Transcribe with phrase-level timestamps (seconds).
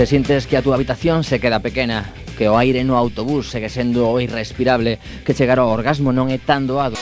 [0.00, 2.08] Se sientes que a túa habitación se queda pequena,
[2.40, 4.96] que o aire no autobús segue sendo irrespirable,
[5.28, 6.96] que chegar ao orgasmo non é tan doado.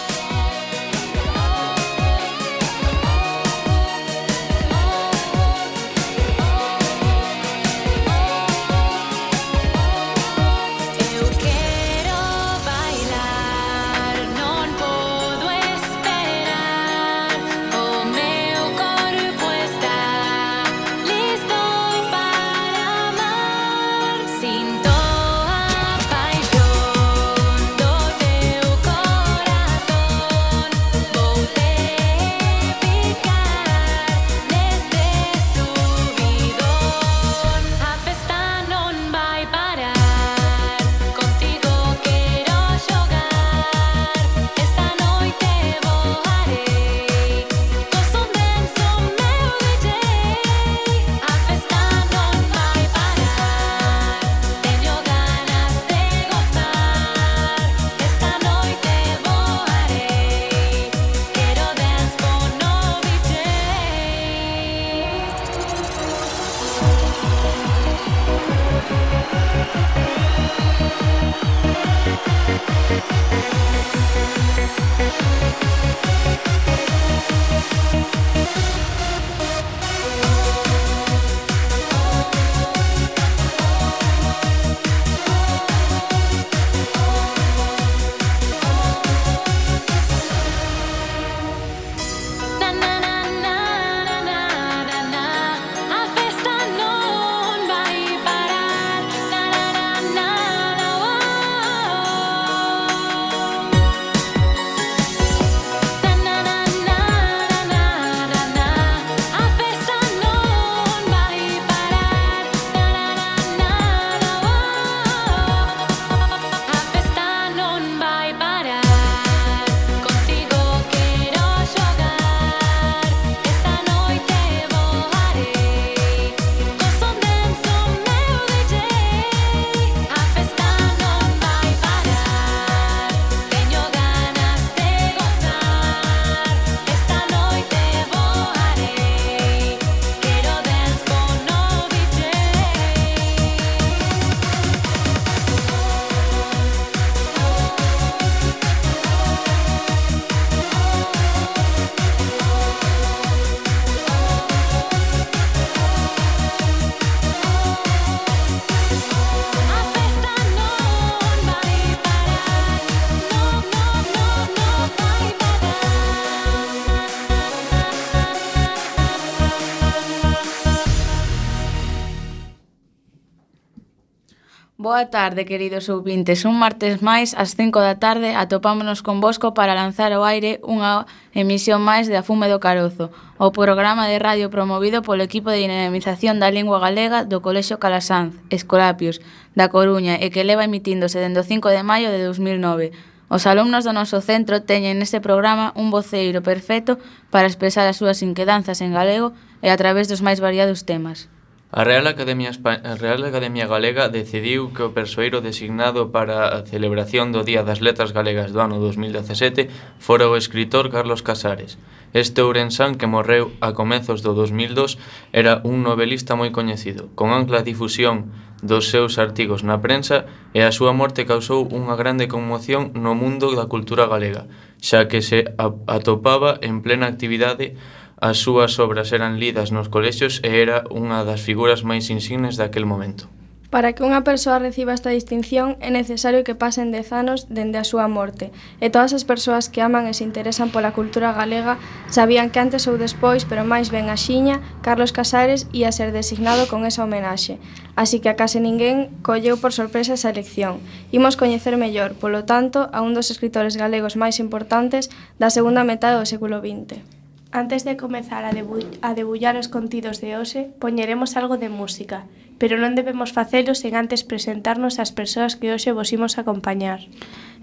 [174.98, 176.44] Boa tarde, queridos ouvintes.
[176.44, 181.86] Un martes máis, ás 5 da tarde, atopámonos convosco para lanzar ao aire unha emisión
[181.86, 186.50] máis de Afume do Carozo, o programa de radio promovido polo equipo de dinamización da
[186.50, 189.22] lingua galega do Colexio Calasanz, Escolapios,
[189.54, 192.91] da Coruña, e que leva emitíndose dende o 5 de maio de 2009.
[193.31, 196.98] Os alumnos do noso centro teñen neste programa un voceiro perfecto
[197.31, 199.31] para expresar as súas inquedanzas en galego
[199.62, 201.31] e a través dos máis variados temas.
[201.70, 207.28] A Real Academia a Real Academia Galega decidiu que o persoeiro designado para a celebración
[207.28, 209.68] do Día das Letras Galegas do ano 2017
[210.00, 211.76] fora o escritor Carlos Casares.
[212.16, 214.96] Este ourensán que morreu a comezos do 2002
[215.28, 218.32] era un novelista moi coñecido, con ampla difusión
[218.64, 220.24] dos seus artigos na prensa
[220.56, 224.48] e a súa morte causou unha grande conmoción no mundo da cultura galega,
[224.80, 225.52] xa que se
[225.84, 227.76] atopaba en plena actividade
[228.20, 232.82] As súas obras eran lidas nos colexios e era unha das figuras máis insignes daquel
[232.82, 233.30] momento.
[233.70, 237.86] Para que unha persoa reciba esta distinción é necesario que pasen dez anos dende a
[237.86, 238.50] súa morte
[238.82, 241.78] e todas as persoas que aman e se interesan pola cultura galega
[242.10, 246.66] sabían que antes ou despois, pero máis ben a xiña, Carlos Casares ia ser designado
[246.66, 247.62] con esa homenaxe.
[247.94, 250.82] Así que a case ninguén colleu por sorpresa esa elección.
[251.14, 255.06] Imos coñecer mellor, polo tanto, a un dos escritores galegos máis importantes
[255.38, 257.18] da segunda metade do século XX.
[257.50, 262.28] Antes de comezar a, debu a debullar os contidos de hoxe, poñeremos algo de música,
[262.60, 267.08] pero non debemos facelo sen antes presentarnos ás persoas que hoxe vos imos acompañar.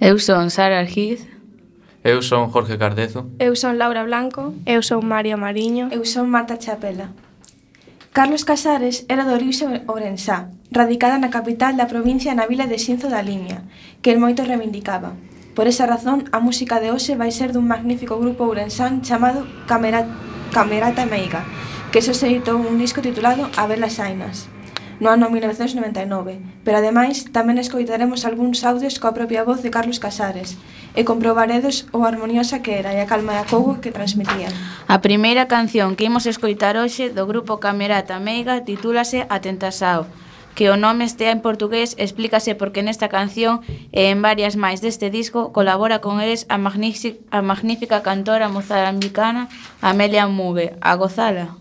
[0.02, 1.30] Eu son Sara Argiz.
[2.02, 3.30] Eu son Jorge Cardezo.
[3.38, 4.58] Eu son Laura Blanco.
[4.66, 5.94] Eu son María Mariño.
[5.94, 7.14] Eu son Marta Chapela.
[8.10, 13.06] Carlos Casares era de orixe orensá, radicada na capital da provincia na vila de Xinzo
[13.12, 13.62] da Limia,
[14.02, 15.14] que el moito reivindicaba.
[15.56, 20.04] Por esa razón, a música de hoxe vai ser dun magnífico grupo ourensán chamado Camera,
[20.52, 21.48] Camerata Meiga,
[21.96, 24.52] que só se editou un disco titulado A Velas ainas,
[25.00, 30.60] no ano 1999, pero ademais tamén escoitaremos algúns audios coa propia voz de Carlos Casares,
[30.92, 34.52] e comprobaredes o armoniosa que era e a calma e a cougo que transmitía.
[34.92, 40.04] A primeira canción que imos escoitar hoxe do grupo Camerata Meiga titúlase Atentasao,
[40.56, 43.60] Que o nome estea en portugués explícase porque nesta canción
[43.92, 49.52] e en varias máis deste disco colabora con eles a, magnífica, a magnífica cantora mozambicana
[49.84, 50.80] Amelia Mugue.
[50.80, 51.60] A gozala!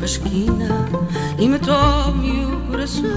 [0.00, 0.88] numa esquina
[1.38, 3.10] e me tome o coração.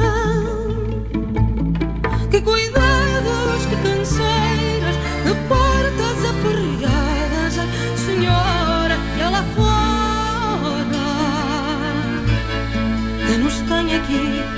[2.29, 7.53] Que cuidados, que canseiras, que portas aperreadas,
[7.95, 11.03] senhora, é lá fora.
[13.27, 14.52] Que nos tem aqui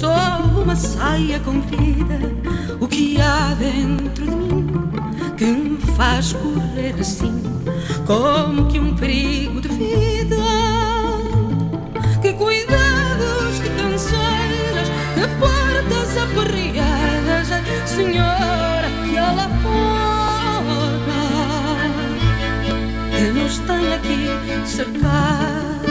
[0.00, 2.18] Sou uma saia comprida,
[2.80, 4.66] o que há dentro de mim
[5.36, 7.42] que me faz correr assim,
[8.06, 10.36] como que um perigo de vida.
[12.22, 17.48] Que cuidados, que canseiras, que portas aperreadas,
[17.84, 20.80] Senhora, que ela lá fora
[23.18, 25.89] que nos tem aqui cercado.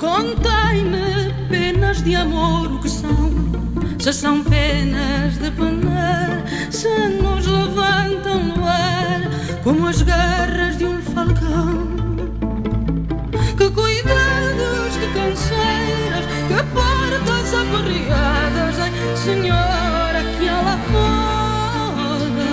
[0.00, 3.30] Contai-me penas de amor, o que são?
[3.98, 6.88] Se são penas de penar, se
[7.22, 9.20] nos levantam no ar,
[9.62, 11.86] como as garras de um falcão.
[13.58, 22.52] Que cuidados, que canseiras, que portas aperreadas, ai, senhora, que ela foda,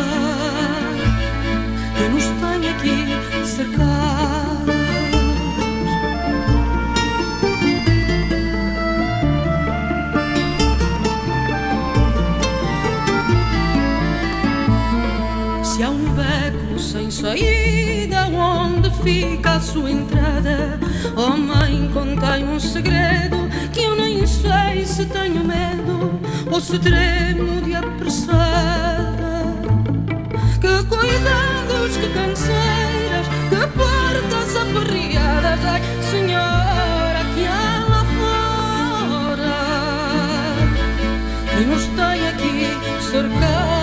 [1.96, 4.77] que nos tem aqui cercados.
[17.28, 20.80] saída, onde fica a sua entrada?
[21.16, 27.62] Oh mãe, contai um segredo que eu nem sei se tenho medo ou se tremo
[27.62, 29.44] de apressada.
[30.62, 38.06] Que cuidados, que canseiras, que portas aperreadas, ai senhora, que há lá
[39.36, 39.60] fora
[41.60, 42.70] e nos tem aqui
[43.02, 43.77] cercado.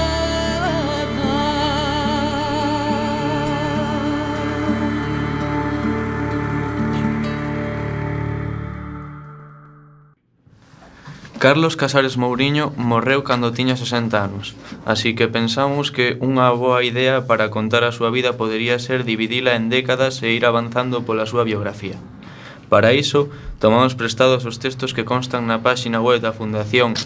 [11.44, 14.56] Carlos Casares Mouriño morreu cando tiña 60 anos,
[14.88, 19.52] así que pensamos que unha boa idea para contar a súa vida podería ser dividila
[19.52, 22.00] en décadas e ir avanzando pola súa biografía.
[22.72, 23.28] Para iso,
[23.60, 26.96] tomamos prestados os textos que constan na páxina web da Fundación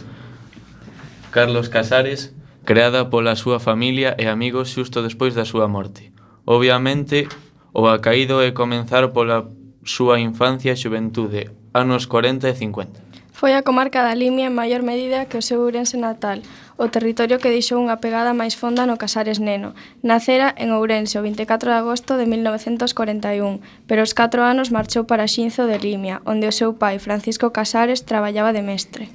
[1.34, 2.30] Carlos Casares,
[2.62, 6.14] creada pola súa familia e amigos xusto despois da súa morte.
[6.46, 7.26] Obviamente,
[7.74, 9.50] o acaído é comenzar pola
[9.82, 13.07] súa infancia e xuventude, anos 40 e 50.
[13.38, 16.42] Foi a comarca da Limia en maior medida que o seu Ourense natal,
[16.74, 19.78] o territorio que deixou unha pegada máis fonda no Casares Neno.
[20.02, 25.30] Nacera en Ourense o 24 de agosto de 1941, pero aos 4 anos marchou para
[25.30, 29.06] Xinzo de Limia, onde o seu pai, Francisco Casares, traballaba de mestre.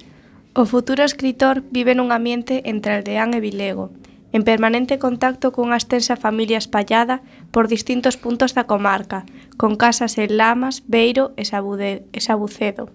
[0.56, 3.92] O futuro escritor vive nun ambiente entre Aldeán e Vilego,
[4.32, 7.20] en permanente contacto cunha extensa familia espallada
[7.52, 9.28] por distintos puntos da comarca,
[9.60, 12.88] con casas en Lamas, Beiro e, Sabude, e Sabucedo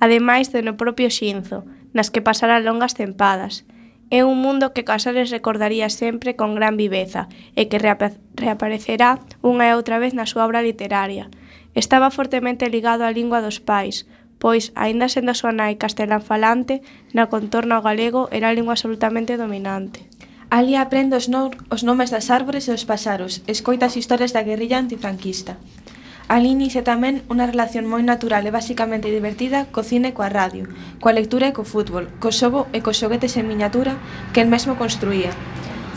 [0.00, 3.68] ademais de no propio Xinzo, nas que pasara longas tempadas.
[4.10, 9.76] É un mundo que Casares recordaría sempre con gran viveza e que reaparecerá unha e
[9.78, 11.30] outra vez na súa obra literaria.
[11.78, 14.10] Estaba fortemente ligado á lingua dos pais,
[14.42, 16.82] pois, aínda sendo a súa nai castelán falante,
[17.14, 20.02] na contorna ao galego era a lingua absolutamente dominante.
[20.50, 24.42] Ali aprende os, no, os nomes das árbores e os páxaros, escoita as historias da
[24.42, 25.54] guerrilla antifranquista.
[26.30, 30.70] Ali inicia tamén unha relación moi natural e basicamente divertida co cine e coa radio,
[31.02, 33.98] coa lectura e co fútbol, co xogo e cos xoguetes en miniatura
[34.30, 35.34] que el mesmo construía.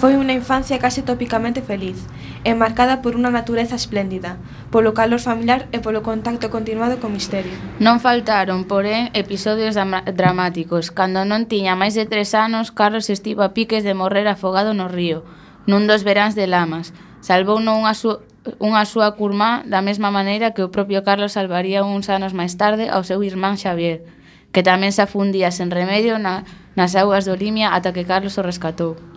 [0.02, 2.02] Foi unha infancia case tópicamente feliz,
[2.50, 4.42] enmarcada por unha natureza espléndida,
[4.74, 7.54] polo calor familiar e polo contacto continuado co misterio.
[7.78, 10.90] Non faltaron, porén, episodios dramáticos.
[10.90, 14.90] Cando non tiña máis de tres anos, Carlos estivo a piques de morrer afogado no
[14.90, 15.22] río,
[15.70, 16.90] nun dos veráns de lamas.
[17.22, 21.88] Salvou non a súa unha súa curmá da mesma maneira que o propio Carlos salvaría
[21.88, 24.04] uns anos máis tarde ao seu irmán Xavier,
[24.52, 26.44] que tamén se afundía sen remedio na,
[26.76, 29.13] nas augas do Limia ata que Carlos o rescatou.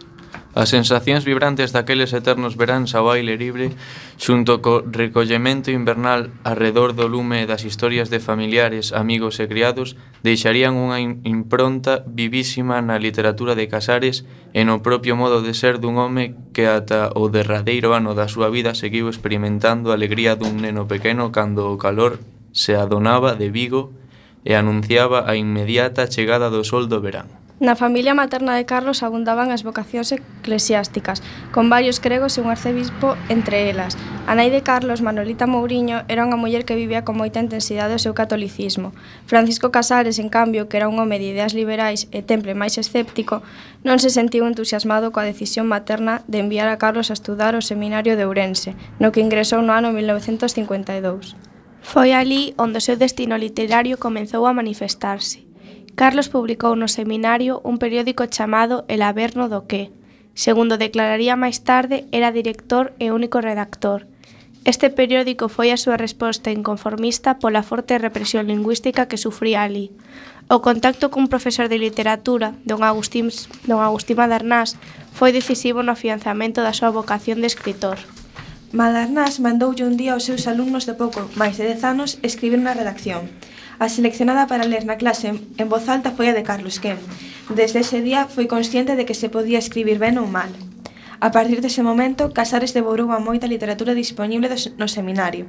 [0.57, 3.77] As sensacións vibrantes daqueles eternos veráns ao aire libre,
[4.17, 10.81] xunto co recollemento invernal arredor do lume das historias de familiares, amigos e criados, deixarían
[10.81, 10.97] unha
[11.29, 14.25] impronta vivísima na literatura de Casares
[14.57, 18.49] e no propio modo de ser dun home que ata o derradeiro ano da súa
[18.49, 22.17] vida seguiu experimentando a alegría dun neno pequeno cando o calor
[22.57, 23.93] se adonaba de Vigo
[24.41, 27.46] e anunciaba a inmediata chegada do sol do verán.
[27.59, 31.25] Na familia materna de Carlos abundaban as vocacións eclesiásticas,
[31.57, 33.97] con varios cregos e un arcebispo entre elas.
[34.29, 38.03] A nai de Carlos, Manolita Mourinho, era unha muller que vivía con moita intensidade o
[38.05, 38.93] seu catolicismo.
[39.25, 43.41] Francisco Casares, en cambio, que era un home de ideas liberais e temple máis escéptico,
[43.89, 48.21] non se sentiu entusiasmado coa decisión materna de enviar a Carlos a estudar o seminario
[48.21, 51.41] de Ourense, no que ingresou no ano 1952.
[51.81, 55.46] Foi ali onde o seu destino literario comezou a manifestarse.
[55.97, 59.89] Carlos publicou no seminario un periódico chamado El Averno do Que.
[60.37, 64.05] Segundo declararía máis tarde, era director e único redactor.
[64.69, 69.89] Este periódico foi a súa resposta inconformista pola forte represión lingüística que sufría ali.
[70.53, 73.33] O contacto cun profesor de literatura, don Agustín,
[73.65, 74.77] don Agustín Madarnás,
[75.17, 77.97] foi decisivo no afianzamento da súa vocación de escritor.
[78.77, 82.77] Madarnás mandoulle un día aos seus alumnos de pouco, máis de 10 anos, escribir unha
[82.77, 83.33] redacción.
[83.79, 86.97] A seleccionada para ler na clase en voz alta foi a de Carlos que,
[87.53, 90.49] desde ese día, foi consciente de que se podía escribir ben ou mal.
[91.21, 95.49] A partir dese momento, Casares devorou a moita literatura disponible no seminario,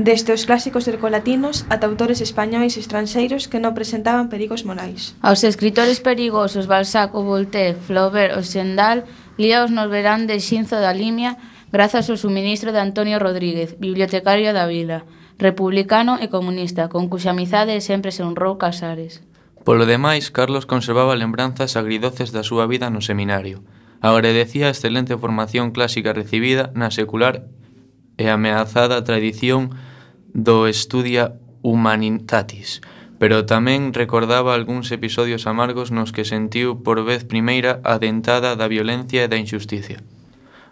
[0.00, 5.12] desde os clásicos grecolatinos ata autores españois estranxeiros que non presentaban perigos morais.
[5.20, 9.04] Aos escritores perigosos Balzac Voltaire, Flaubert ou Stendhal,
[9.36, 11.36] líaos nos verán de Xinzo da Limia
[11.72, 15.04] grazas ao suministro de Antonio Rodríguez, bibliotecario da vila
[15.42, 19.26] republicano e comunista, con cuxa amizade sempre se honrou Casares.
[19.66, 23.66] Polo demais, Carlos conservaba lembranzas agridoces da súa vida no seminario.
[24.02, 27.46] Agradecía a excelente formación clásica recibida na secular
[28.18, 29.74] e ameazada tradición
[30.34, 32.82] do Estudia Humanitatis,
[33.22, 38.66] pero tamén recordaba algúns episodios amargos nos que sentiu por vez primeira a dentada da
[38.66, 40.02] violencia e da injusticia.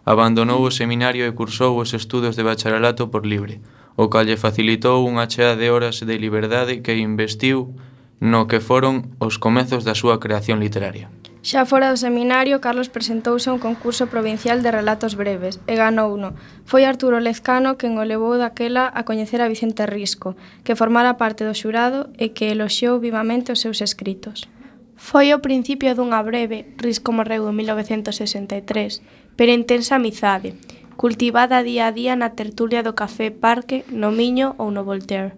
[0.02, 3.62] Abandonou o seminario e cursou os estudos de bacharelato por libre
[3.96, 7.74] o cal lle facilitou unha chea de horas de liberdade que investiu
[8.20, 11.08] no que foron os comezos da súa creación literaria.
[11.40, 16.12] Xa fora do seminario, Carlos presentouse a un concurso provincial de relatos breves e ganou
[16.12, 16.36] uno.
[16.68, 20.36] Foi Arturo Lezcano quen o levou daquela a coñecer a Vicente Risco,
[20.68, 24.52] que formara parte do xurado e que eloxiou vivamente os seus escritos.
[25.00, 29.00] Foi o principio dunha breve, Risco morreu en 1963,
[29.32, 30.60] pero intensa amizade,
[31.00, 35.32] cultivada día a día na tertulia do Café Parque, no Miño ou no Voltaire,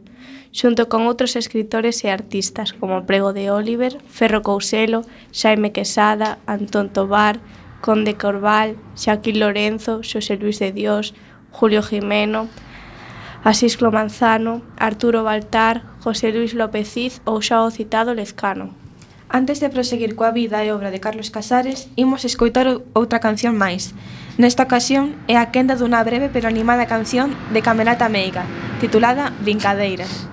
[0.51, 6.91] xunto con outros escritores e artistas como Prego de Oliver, Ferro Couselo, Xaime Quesada, Antón
[6.91, 7.39] Tobar,
[7.79, 11.15] Conde Corval, Xaquín Lorenzo, Xosé Luis de Dios,
[11.55, 12.51] Julio Jimeno,
[13.47, 18.75] Asís Clomanzano, Arturo Baltar, José Luis Lópeziz ou xa o citado Lezcano.
[19.31, 22.67] Antes de proseguir coa vida e obra de Carlos Casares, imos escoitar
[22.99, 23.95] outra canción máis,
[24.39, 28.49] Nesta ocasión é a quenda dunha breve pero animada canción de Camerata Meiga,
[28.81, 30.25] titulada Brincadeiras.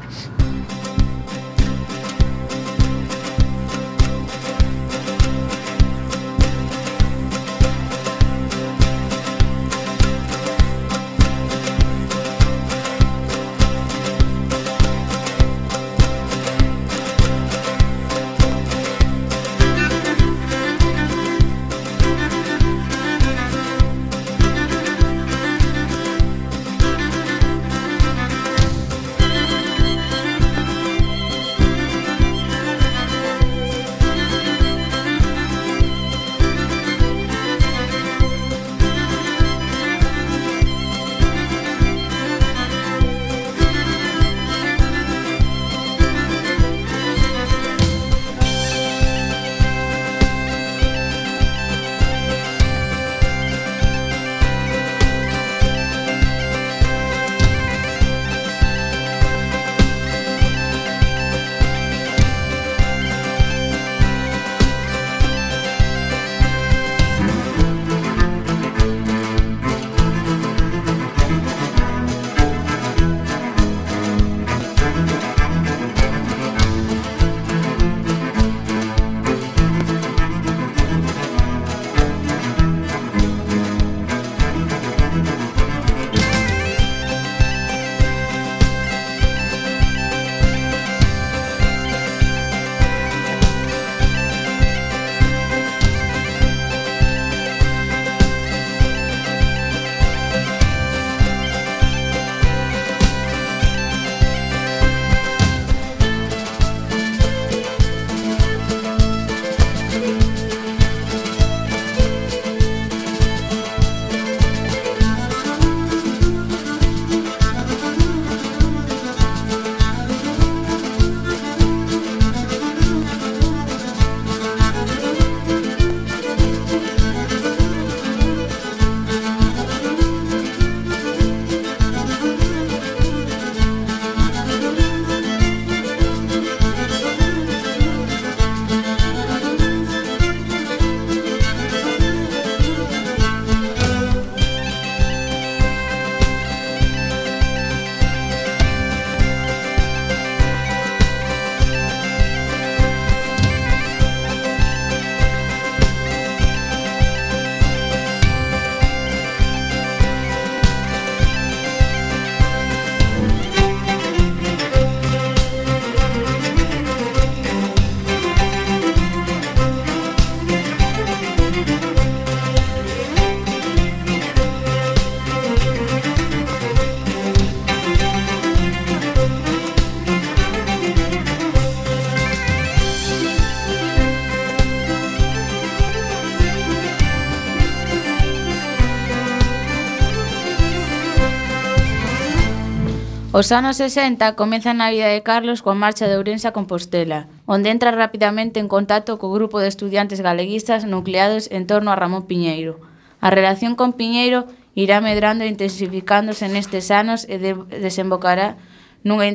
[193.39, 197.71] Os anos 60 comezan na vida de Carlos coa marcha de Ourense a Compostela, onde
[197.71, 202.83] entra rapidamente en contacto co grupo de estudiantes galeguistas nucleados en torno a Ramón Piñeiro.
[203.23, 204.43] A relación con Piñeiro
[204.75, 208.59] irá medrando e intensificándose nestes anos e de desembocará
[209.07, 209.31] nunha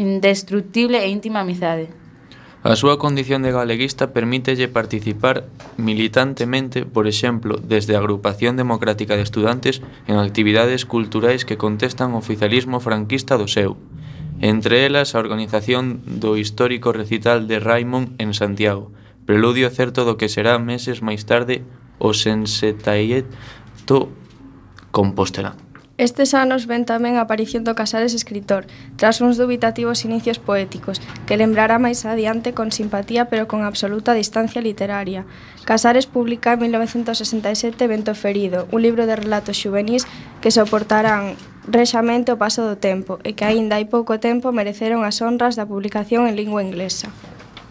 [0.00, 1.92] indestructible e íntima amizade.
[2.66, 5.46] A súa condición de galeguista permítelle participar
[5.78, 12.18] militantemente, por exemplo, desde a Agrupación Democrática de Estudantes en actividades culturais que contestan o
[12.18, 13.78] oficialismo franquista do seu.
[14.42, 18.90] Entre elas, a organización do histórico recital de Raimond en Santiago,
[19.30, 21.62] preludio certo do que será meses máis tarde
[22.02, 24.10] o Sensetaieto
[24.90, 25.65] Compostelán.
[25.98, 28.68] Estes anos ven tamén a aparición do Casares escritor,
[29.00, 34.60] tras uns dubitativos inicios poéticos, que lembrará máis adiante con simpatía pero con absoluta distancia
[34.60, 35.24] literaria.
[35.64, 40.04] Casares publica en 1967 Vento ferido, un libro de relatos xuvenís
[40.44, 45.24] que soportarán rexamente o paso do tempo e que aínda hai pouco tempo mereceron as
[45.24, 47.08] honras da publicación en lingua inglesa.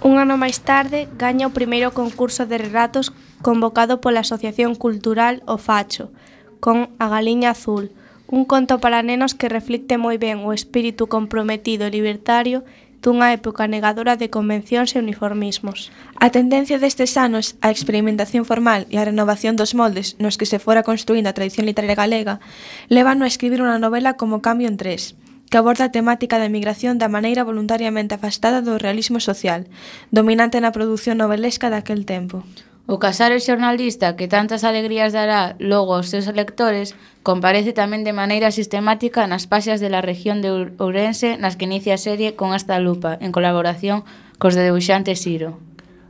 [0.02, 3.14] Un ano máis tarde, gaña o primeiro concurso de relatos
[3.46, 6.10] convocado pola Asociación Cultural O Facho,
[6.58, 7.94] con A Galiña Azul,
[8.36, 12.68] Un conto para nenos que reflicte moi ben o espírito comprometido e libertario
[13.00, 15.88] dunha época negadora de convencións e uniformismos.
[16.20, 20.60] A tendencia destes anos á experimentación formal e á renovación dos moldes nos que se
[20.60, 22.44] fora construindo a tradición literaria galega
[22.92, 25.16] levan a escribir unha novela como Cambio en Tres,
[25.48, 29.64] que aborda a temática da emigración da maneira voluntariamente afastada do realismo social,
[30.12, 32.44] dominante na produción novelesca daquel tempo.
[32.88, 36.94] O Casares xornalista que tantas alegrías dará logo aos seus lectores
[37.26, 41.98] comparece tamén de maneira sistemática nas páxias de la región de Ourense nas que inicia
[41.98, 44.06] a serie con esta lupa, en colaboración
[44.38, 45.58] cos de debuxante Siro.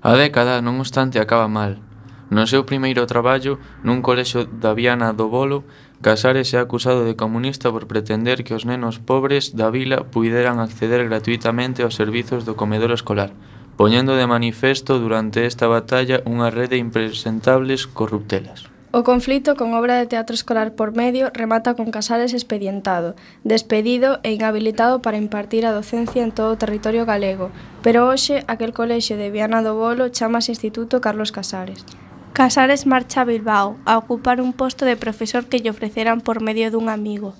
[0.03, 1.79] A década, non obstante, acaba mal.
[2.27, 5.63] No seu primeiro traballo, nun colexo da Viana do Bolo,
[6.03, 11.07] Casares é acusado de comunista por pretender que os nenos pobres da vila puideran acceder
[11.07, 13.31] gratuitamente aos servizos do comedor escolar,
[13.77, 18.71] poñendo de manifesto durante esta batalla unha rede impresentables corruptelas.
[18.95, 24.31] O conflito con obra de teatro escolar por medio remata con Casares expedientado, despedido e
[24.31, 27.51] inhabilitado para impartir a docencia en todo o territorio galego,
[27.83, 31.83] pero hoxe aquel colexio de Viana do Bolo chamase Instituto Carlos Casares.
[32.31, 36.71] Casares marcha a Bilbao a ocupar un posto de profesor que lle ofreceran por medio
[36.71, 37.35] dun amigo.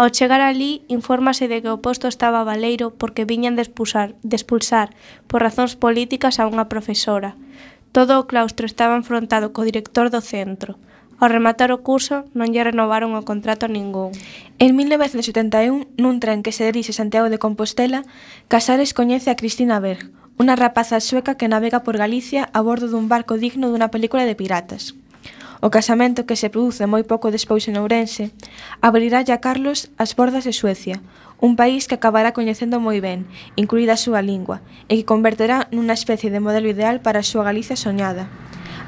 [0.00, 4.32] Ao chegar alí, infórmase de que o posto estaba baleiro porque viñan de expulsar, de
[4.32, 4.96] expulsar
[5.28, 7.36] por razóns políticas a unha profesora.
[7.92, 10.80] Todo o claustro estaba enfrontado co director do centro.
[11.20, 14.16] Ao rematar o curso, non lle renovaron o contrato a ningún.
[14.56, 18.00] En 1971, nun tren que se dirixe Santiago de Compostela,
[18.48, 20.08] Casares coñece a Cristina Berg,
[20.40, 24.32] unha rapaza sueca que navega por Galicia a bordo dun barco digno dunha película de
[24.32, 24.96] piratas.
[25.60, 28.32] O casamento, que se produce moi pouco despois en Ourense,
[28.80, 31.04] abrirá a Carlos as bordas de Suecia,
[31.36, 33.28] un país que acabará coñecendo moi ben,
[33.60, 37.44] incluída a súa lingua, e que converterá nunha especie de modelo ideal para a súa
[37.44, 38.32] Galicia soñada.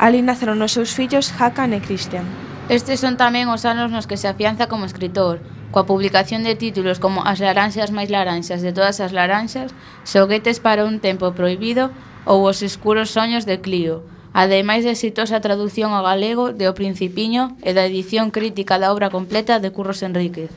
[0.00, 2.24] Ali naceron os seus fillos Hakan e Christian.
[2.72, 5.44] Estes son tamén os anos nos que se afianza como escritor,
[5.76, 9.76] coa publicación de títulos como As laranxas máis laranxas de todas as laranxas,
[10.08, 11.92] Xoguetes para un tempo prohibido
[12.24, 17.52] ou Os escuros soños de Clio, Ademais de exitosa tradución ao galego de O Principiño
[17.60, 20.48] e da edición crítica da obra completa de Curros Enríquez.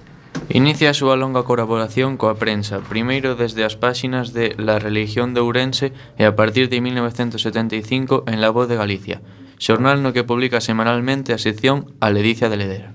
[0.47, 5.43] Inicia a súa longa colaboración coa prensa, primeiro desde as páxinas de La Religión de
[5.43, 9.19] Ourense e a partir de 1975 en La Voz de Galicia,
[9.59, 12.94] xornal no que publica semanalmente a sección A Ledicia de Ledera.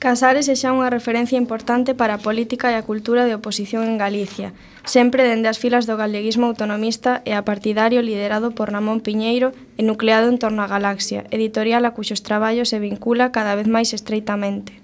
[0.00, 4.00] Casares é xa unha referencia importante para a política e a cultura de oposición en
[4.00, 4.56] Galicia,
[4.88, 9.84] sempre dende as filas do galeguismo autonomista e a partidario liderado por Ramón Piñeiro e
[9.84, 14.79] nucleado en torno á Galaxia, editorial a cuxos traballos se vincula cada vez máis estreitamente.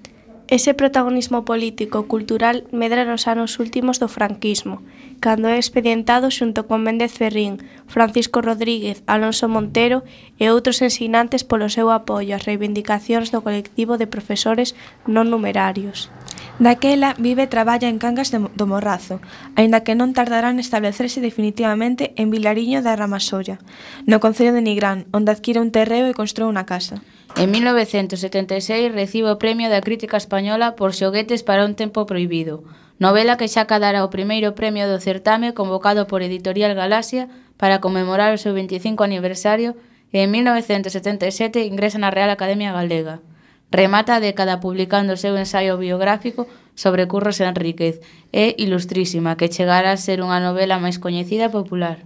[0.49, 4.79] Ese protagonismo político cultural medra nos anos últimos do franquismo,
[5.19, 7.59] cando é expedientado xunto con Méndez Ferrín,
[7.91, 10.07] Francisco Rodríguez, Alonso Montero
[10.39, 14.79] e outros ensinantes polo seu apoio ás reivindicacións do colectivo de profesores
[15.11, 16.15] non numerarios.
[16.63, 19.19] Daquela vive e traballa en Cangas de, do Morrazo,
[19.59, 23.59] aínda que non tardará en establecerse definitivamente en Vilariño da Ramasolla,
[24.07, 27.03] no Concello de Nigrán, onde adquire un terreo e construe unha casa.
[27.37, 32.65] En 1976 recibe o Premio da Crítica Española por Xoguetes para un tempo prohibido,
[32.97, 37.29] novela que xa cadara o primeiro premio do certame convocado por Editorial Galaxia
[37.61, 39.77] para conmemorar o seu 25 aniversario
[40.17, 43.21] e en 1977 ingresa na Real Academia Galega.
[43.69, 48.01] Remata a década publicando o seu ensaio biográfico sobre Curros Enríquez
[48.33, 52.01] e Ilustrísima, que chegará a ser unha novela máis coñecida e popular.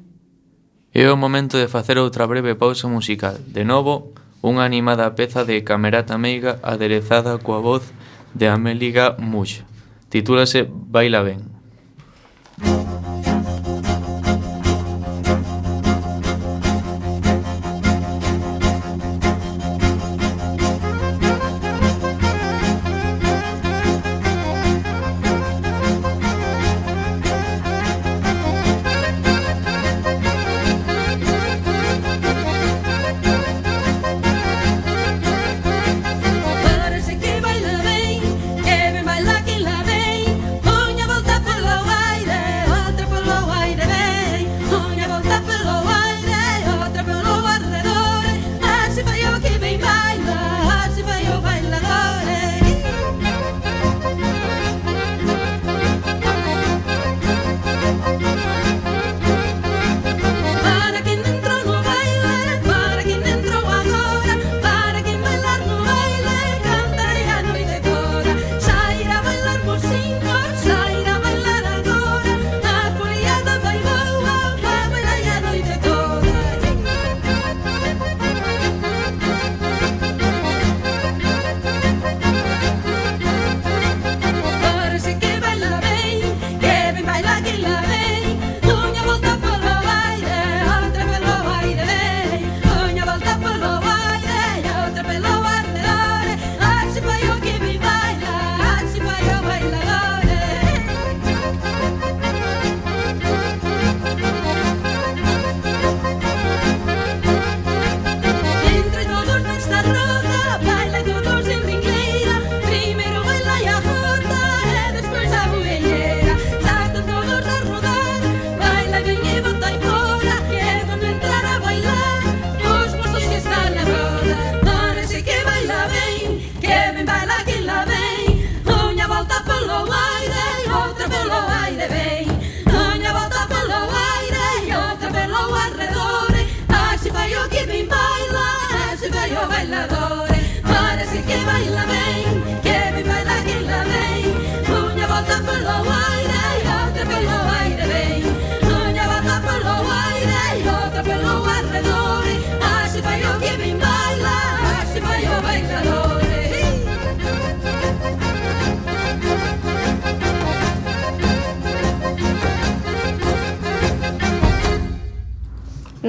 [0.91, 3.39] É o momento de facer outra breve pausa musical.
[3.47, 4.11] De novo,
[4.43, 7.85] unha animada peza de Camerata Meiga aderezada coa voz
[8.35, 9.65] de Améliga Muxa.
[10.11, 11.41] Titúlase Baila ben.
[12.59, 12.90] Música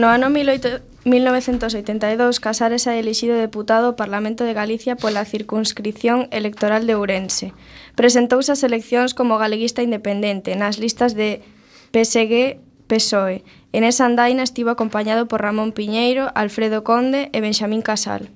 [0.01, 6.89] No ano 18, 1982, Casares é elixido deputado ao Parlamento de Galicia pola circunscrición electoral
[6.89, 7.53] de Ourense.
[7.93, 11.45] Presentouse ás eleccións como galeguista independente nas listas de
[11.93, 12.57] PSG
[12.89, 13.45] PSOE.
[13.77, 18.33] En esa andaina estivo acompañado por Ramón Piñeiro, Alfredo Conde e Benxamín Casal.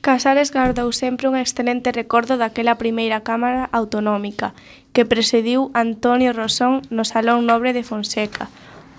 [0.00, 4.56] Casares gardou sempre un excelente recordo daquela primeira Cámara Autonómica
[4.96, 8.48] que presidiu Antonio Rosón no Salón Nobre de Fonseca,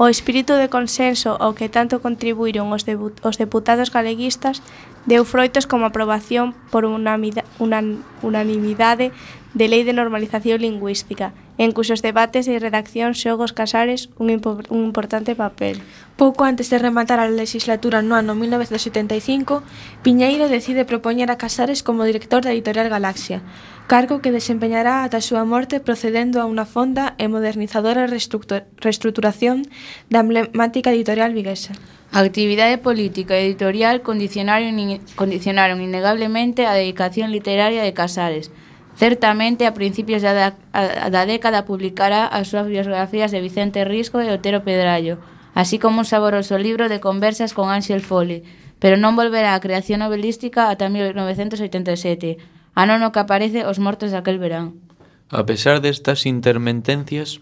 [0.04, 2.84] O espírito de consenso ao que tanto contribuíron os,
[3.24, 4.60] os deputados galeguistas
[5.08, 9.16] deu froitos como aprobación por unanimidade
[9.56, 14.82] de Lei de Normalización Lingüística, en cuxos debates e redacción xogos Casares un, impo un
[14.90, 15.78] importante papel.
[16.18, 19.62] Pouco antes de rematar a legislatura no ano 1975,
[20.02, 23.46] Piñeiro decide propoñer a Casares como director da editorial Galaxia,
[23.86, 29.68] cargo que desempeñará ata a súa morte procedendo a unha fonda e modernizadora reestruturación
[30.10, 31.78] da emblemática editorial viguesa.
[32.14, 34.78] A actividade política e editorial condicionaron,
[35.18, 38.54] condicionaron innegablemente a dedicación literaria de Casares,
[38.96, 40.54] Certamente, a principios da, da,
[41.10, 45.18] da década publicará as súas biografías de Vicente Risco e Otero Pedrallo,
[45.58, 48.46] así como un saboroso libro de conversas con Ángel Fole,
[48.78, 52.38] pero non volverá á creación novelística ata 1987,
[52.78, 54.78] ano no que aparece Os mortos daquel verán.
[55.34, 57.42] A pesar destas intermentencias,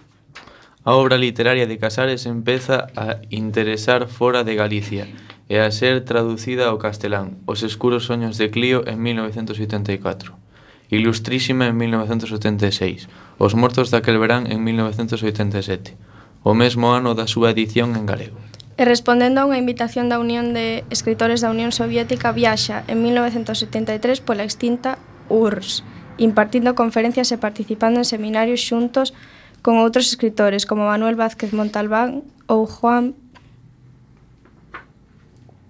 [0.87, 5.11] a obra literaria de Casares empeza a interesar fora de Galicia
[5.51, 10.50] e a ser traducida ao castelán Os escuros soños de Clío en 1984.
[10.91, 13.07] Ilustrísima en 1976,
[13.39, 15.95] Os mortos daquel verán en 1987,
[16.43, 18.37] o mesmo ano da súa edición en galego.
[18.75, 24.19] E respondendo a unha invitación da Unión de Escritores da Unión Soviética viaxa en 1973
[24.19, 24.99] pola extinta
[25.31, 25.87] URSS,
[26.19, 29.15] impartindo conferencias e participando en seminarios xuntos
[29.63, 33.15] con outros escritores como Manuel Vázquez Montalbán ou Juan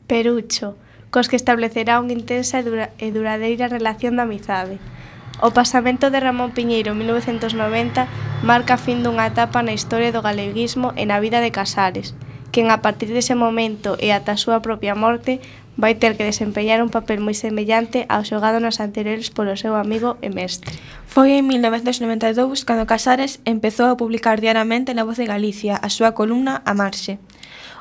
[0.10, 0.76] Perucho,
[1.14, 4.76] cos que establecerá unha intensa e, dura e duradeira relación de amizade.
[5.42, 8.06] O pasamento de Ramón Piñeiro en 1990
[8.46, 12.14] marca a fin dunha etapa na historia do galeguismo e na vida de Casares,
[12.54, 15.42] quen a partir dese momento e ata a súa propia morte
[15.82, 20.14] vai ter que desempeñar un papel moi semellante ao xogado nas anteriores polo seu amigo
[20.22, 20.78] e mestre.
[21.10, 26.14] Foi en 1992 cando Casares empezou a publicar diariamente na Voz de Galicia a súa
[26.14, 27.18] columna A Marxe,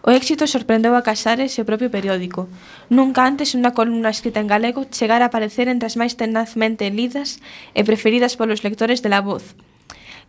[0.01, 2.49] O éxito sorprendeu a Casares e o propio periódico.
[2.89, 7.37] Nunca antes unha columna escrita en galego chegara a aparecer entre as máis tenazmente lidas
[7.77, 9.53] e preferidas polos lectores de La Voz,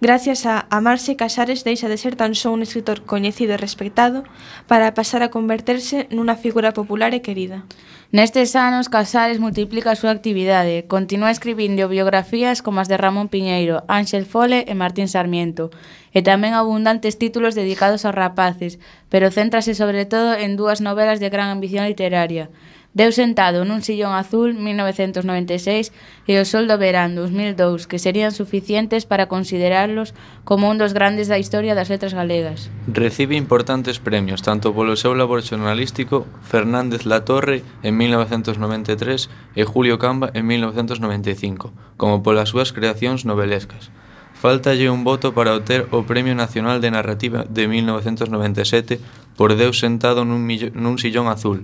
[0.04, 4.26] Gracias a Amarse Casares deixa de ser tan só un escritor coñecido e respectado
[4.66, 7.70] para pasar a converterse nunha figura popular e querida.
[8.10, 10.90] Nestes anos, Casares multiplica a súa actividade.
[10.90, 15.70] Continúa escribindo biografías como as de Ramón Piñeiro, Ángel Fole e Martín Sarmiento,
[16.18, 18.82] e tamén abundantes títulos dedicados aos rapaces,
[19.14, 22.50] pero céntrase sobre todo en dúas novelas de gran ambición literaria,
[22.92, 25.96] Deu sentado nun sillón azul 1996
[26.28, 30.12] e o sol do verán 2002 que serían suficientes para considerarlos
[30.44, 32.68] como un dos grandes da historia das letras galegas.
[32.92, 40.28] Recibe importantes premios tanto polo seu labor xornalístico Fernández Latorre en 1993 e Julio Camba
[40.36, 43.88] en 1995 como polas súas creacións novelescas.
[44.36, 49.00] Faltalle un voto para obter o Premio Nacional de Narrativa de 1997
[49.40, 51.64] por Deus sentado nun, millo, nun sillón azul,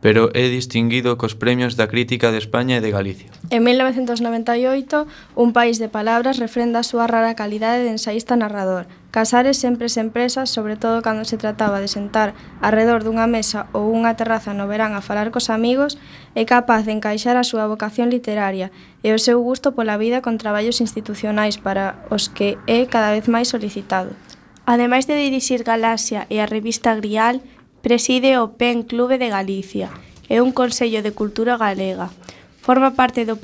[0.00, 3.30] pero é distinguido cos premios da crítica de España e de Galicia.
[3.50, 8.86] En 1998, Un país de palabras refrenda a súa rara calidade de ensaísta narrador.
[9.10, 13.90] Casares sempre se empresa, sobre todo cando se trataba de sentar arredor dunha mesa ou
[13.90, 15.98] unha terraza no verán a falar cos amigos,
[16.38, 18.70] é capaz de encaixar a súa vocación literaria
[19.02, 23.26] e o seu gusto pola vida con traballos institucionais para os que é cada vez
[23.26, 24.14] máis solicitado.
[24.68, 27.40] Ademais de dirixir Galaxia e a revista Grial,
[27.82, 29.94] Preside o Pen Clube de Galicia
[30.26, 32.10] e un Consello de Cultura Galega.
[32.58, 33.38] Forma parte do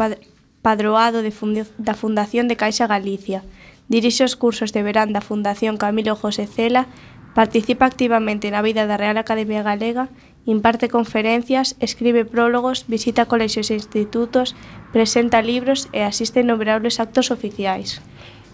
[0.59, 1.31] padroado de
[1.79, 3.47] da Fundación de Caixa Galicia.
[3.87, 6.91] Dirixe os cursos de verán da Fundación Camilo José Cela,
[7.31, 10.11] participa activamente na vida da Real Academia Galega,
[10.51, 14.59] imparte conferencias, escribe prólogos, visita colexios e institutos,
[14.91, 18.03] presenta libros e asiste a innumerables actos oficiais.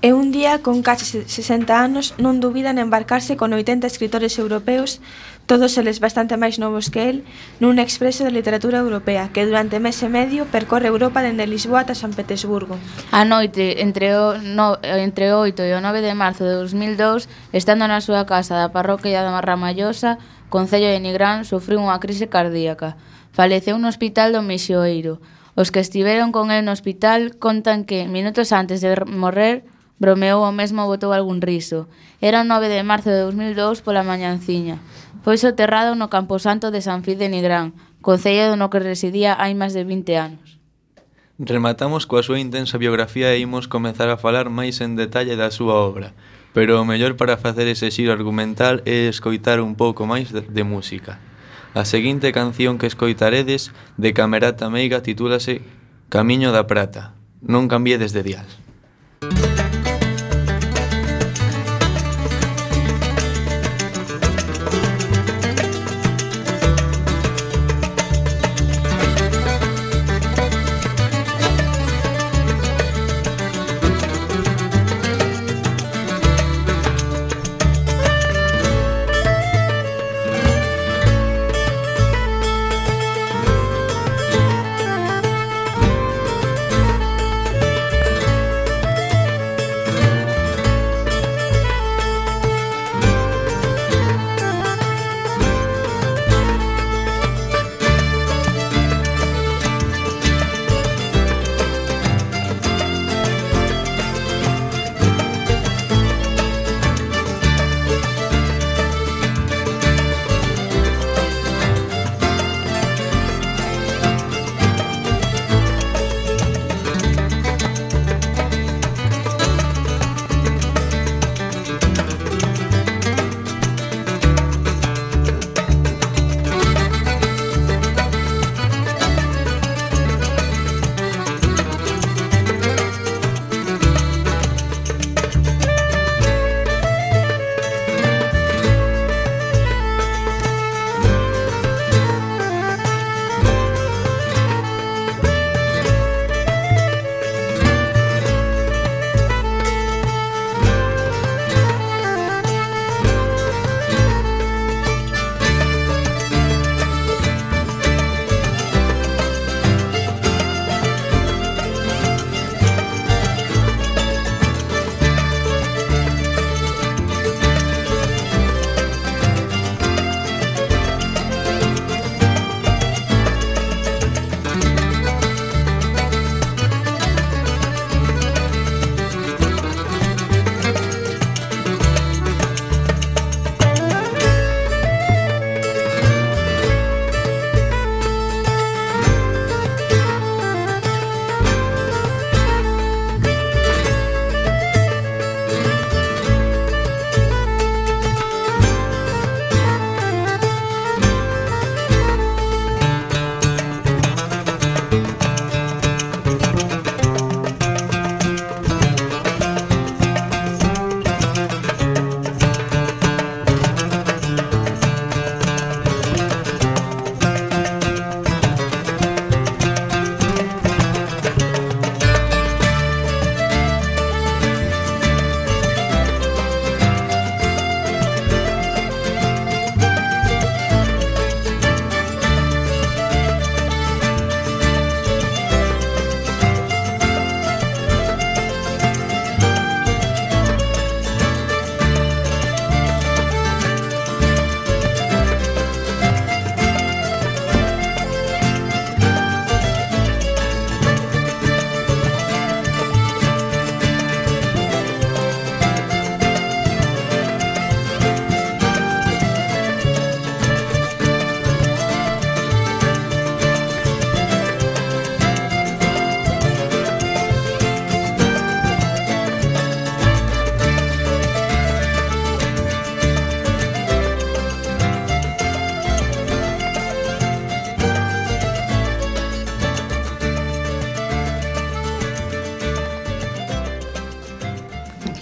[0.03, 4.97] E un día con case 60 anos non dubida en embarcarse con 80 escritores europeos,
[5.45, 7.29] todos eles bastante máis novos que el,
[7.61, 11.93] nun expreso de literatura europea que durante mes e medio percorre Europa dende Lisboa ata
[11.93, 12.81] San Petersburgo.
[13.13, 17.29] A noite entre o, no, entre o 8 e o 9 de marzo de 2002,
[17.53, 20.17] estando na súa casa da parroquia da Ramallosa,
[20.49, 22.97] Concello de Nigrán, sufriu unha crise cardíaca.
[23.37, 25.21] Faleceu no hospital do Mixoeiro.
[25.61, 29.69] Os que estiveron con el no hospital contan que, minutos antes de morrer,
[30.01, 31.85] Bromeou o mesmo botou algún riso.
[32.25, 34.81] Era o 9 de marzo de 2002 pola mañanciña.
[35.21, 39.77] Foi soterrado no Camposanto de San Fid de Nigrán, concello no que residía hai máis
[39.77, 40.57] de 20 anos.
[41.37, 45.77] Rematamos coa súa intensa biografía e imos comezar a falar máis en detalle da súa
[45.77, 46.17] obra,
[46.57, 51.21] pero o mellor para facer ese xiro argumental é escoitar un pouco máis de música.
[51.77, 53.69] A seguinte canción que escoitaredes
[54.01, 55.61] de Camerata Meiga titúlase
[56.09, 57.13] Camiño da Prata.
[57.45, 58.49] Non cambiedes de dial.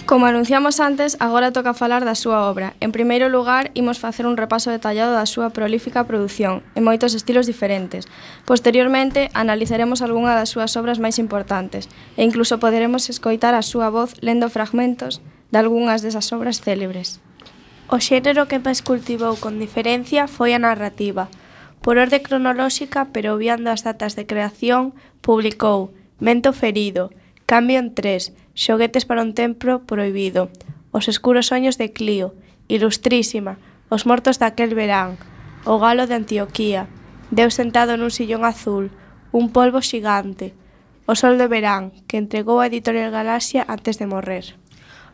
[0.09, 2.73] Como anunciamos antes, agora toca falar da súa obra.
[2.81, 7.45] En primeiro lugar, imos facer un repaso detallado da súa prolífica produción, en moitos estilos
[7.45, 8.09] diferentes.
[8.41, 14.17] Posteriormente, analizaremos algunha das súas obras máis importantes, e incluso poderemos escoitar a súa voz
[14.25, 15.21] lendo fragmentos
[15.53, 17.21] de algunhas desas obras célebres.
[17.85, 21.29] O xénero que máis cultivou con diferencia foi a narrativa.
[21.85, 27.13] Por orde cronolóxica, pero obviando as datas de creación, publicou Mento Ferido,
[27.45, 30.51] Cambio en Tres, Xoguetes para un templo proibido,
[30.91, 32.35] Os escuros soños de Clio,
[32.67, 33.55] Ilustrísima,
[33.87, 35.15] Os mortos daquel verán,
[35.63, 36.91] O galo de Antioquía,
[37.31, 38.91] Deus sentado nun sillón azul,
[39.31, 40.51] Un polvo xigante,
[41.07, 44.59] O sol de verán, que entregou a Editorial Galaxia antes de morrer.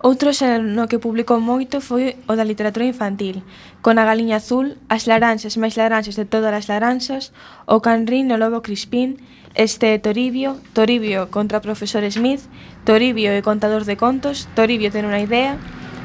[0.01, 3.45] Outro xénero no que publicou moito foi o da literatura infantil,
[3.85, 7.29] con a Galiña Azul, As Laranxas máis Laranxas de todas as Laranxas,
[7.69, 9.21] O Canrín no Lobo Crispín
[9.55, 12.43] Este é Toribio, Toribio contra profesor Smith,
[12.83, 15.55] Toribio e contador de contos, Toribio ten unha idea,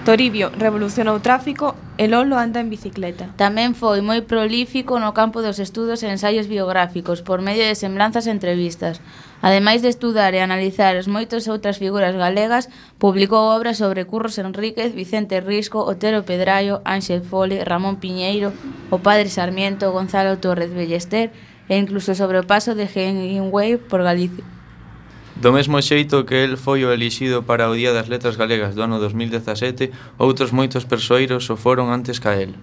[0.06, 3.34] Toribio revolucionou o tráfico e Lolo anda en bicicleta.
[3.34, 8.30] Tamén foi moi prolífico no campo dos estudos e ensaios biográficos por medio de semblanzas
[8.30, 9.02] e entrevistas.
[9.42, 12.70] Ademais de estudar e analizar as moitas outras figuras galegas,
[13.02, 18.54] publicou obras sobre Curros Enríquez, Vicente Risco, Otero Pedraio, Ángel Fole, Ramón Piñeiro,
[18.94, 21.34] o Padre Sarmiento, Gonzalo Torres Ballester
[21.70, 24.42] e incluso sobre o paso de Hemingway por Galicia.
[25.38, 28.82] Do mesmo xeito que el foi o elixido para o Día das Letras Galegas do
[28.82, 32.58] ano 2017, outros moitos persoeiros o foron antes ca el.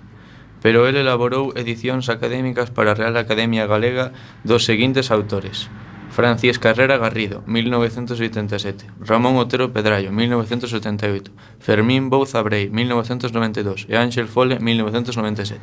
[0.62, 4.12] Pero el elaborou edicións académicas para a Real Academia Galega
[4.44, 5.72] dos seguintes autores.
[6.12, 8.86] Francis Carrera Garrido, 1987.
[9.00, 11.32] Ramón Otero Pedrallo, 1978.
[11.60, 13.86] Fermín Bouza Brei, 1992.
[13.88, 15.62] E Ángel Fole, 1997.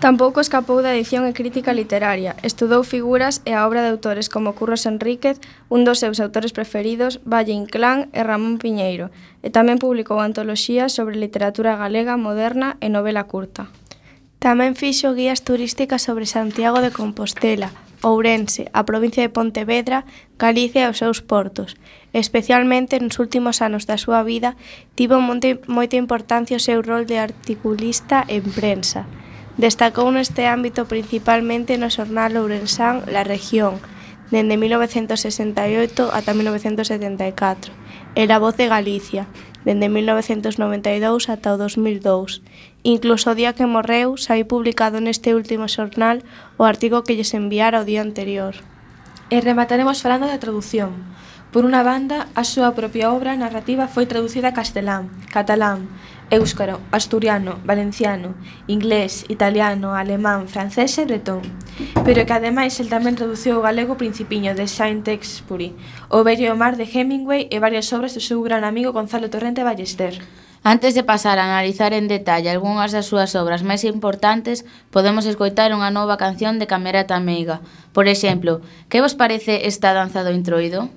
[0.00, 2.32] Tampouco escapou da edición e crítica literaria.
[2.40, 5.36] Estudou figuras e a obra de autores como Curros Enríquez,
[5.68, 9.12] un dos seus autores preferidos, Valle Inclán e Ramón Piñeiro,
[9.44, 13.68] e tamén publicou antoloxías sobre literatura galega moderna e novela curta.
[14.40, 17.68] Tamén fixo guías turísticas sobre Santiago de Compostela,
[18.00, 20.08] Ourense, a provincia de Pontevedra,
[20.40, 21.76] Galicia e os seus portos.
[22.16, 24.56] Especialmente nos últimos anos da súa vida,
[24.96, 29.04] tivo moita importancia o seu rol de articulista en prensa.
[29.60, 33.76] Destacou neste ámbito principalmente no xornal ourensán La Región,
[34.32, 37.68] dende 1968 ata 1974,
[38.16, 39.28] e La Voz de Galicia,
[39.68, 42.40] dende 1992 ata o 2002.
[42.88, 46.24] Incluso o día que morreu, sai publicado neste último xornal
[46.56, 48.56] o artigo que lles enviara o día anterior.
[49.28, 51.04] E remataremos falando da tradución.
[51.52, 55.92] Por unha banda, a súa propia obra narrativa foi traducida a castelán, catalán
[56.30, 58.34] éuscaro, asturiano, valenciano,
[58.66, 61.42] inglés, italiano, alemán, francés e bretón,
[62.06, 65.74] pero que ademais el tamén traduciu o galego Principiño de Saint-Exupéry,
[66.08, 70.22] O vello mar de Hemingway e varias obras do seu gran amigo Gonzalo Torrente Ballester.
[70.62, 75.72] Antes de pasar a analizar en detalle algunhas das súas obras máis importantes, podemos escoitar
[75.72, 77.64] unha nova canción de Camerata Meiga.
[77.96, 78.60] Por exemplo,
[78.92, 80.92] que vos parece esta danza do introido?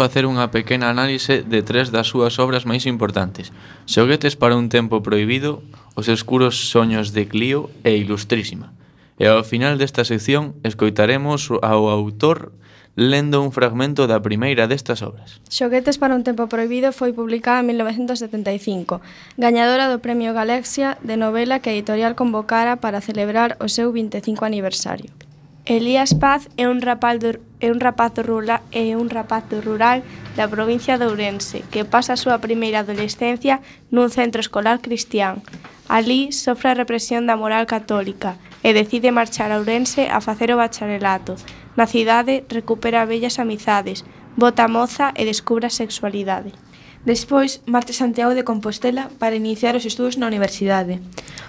[0.00, 3.52] facer unha pequena análise de tres das súas obras máis importantes.
[3.84, 5.60] Xoguetes para un tempo prohibido,
[6.00, 8.72] Os escuros soños de Clio e Ilustrísima.
[9.20, 12.56] E ao final desta sección escoitaremos ao autor
[12.96, 15.44] lendo un fragmento da primeira destas obras.
[15.52, 19.04] Xoguetes para un tempo prohibido foi publicada en 1975,
[19.36, 24.48] gañadora do Premio Galaxia de novela que a editorial convocara para celebrar o seu 25
[24.48, 25.12] aniversario.
[25.66, 29.60] Elías Paz é un rapaz do, é un rapaz do rural, é un rapaz do
[29.60, 30.00] rural
[30.34, 33.60] da provincia de Ourense que pasa a súa primeira adolescencia
[33.92, 35.44] nun centro escolar cristián.
[35.84, 40.56] Alí sofre a represión da moral católica e decide marchar a Ourense a facer o
[40.56, 41.36] bacharelato.
[41.76, 44.08] Na cidade recupera bellas amizades,
[44.40, 46.56] bota moza e descubre a sexualidade.
[47.00, 51.00] Despois, marcha a Santiago de Compostela para iniciar os estudos na universidade.